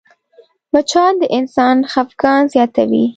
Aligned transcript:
مچان 0.73 1.13
د 1.21 1.23
انسان 1.37 1.77
خفګان 1.91 2.43
زیاتوي 2.53 3.05